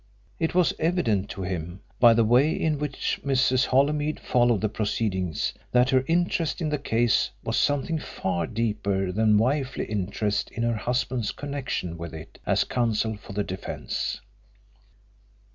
It 0.39 0.55
was 0.55 0.73
evident 0.79 1.29
to 1.29 1.43
him 1.43 1.81
by 1.99 2.15
the 2.15 2.23
way 2.25 2.51
in 2.51 2.79
which 2.79 3.19
Mrs. 3.23 3.67
Holymead 3.67 4.19
followed 4.19 4.61
the 4.61 4.67
proceedings 4.67 5.53
that 5.71 5.91
her 5.91 6.03
interest 6.07 6.59
in 6.59 6.69
the 6.69 6.79
case 6.79 7.29
was 7.43 7.55
something 7.55 7.99
far 7.99 8.47
deeper 8.47 9.11
than 9.11 9.37
wifely 9.37 9.85
interest 9.85 10.49
in 10.49 10.63
her 10.63 10.73
husband's 10.73 11.31
connection 11.31 11.99
with 11.99 12.15
it 12.15 12.39
as 12.47 12.63
counsel 12.63 13.15
for 13.15 13.33
the 13.33 13.43
defence. 13.43 14.21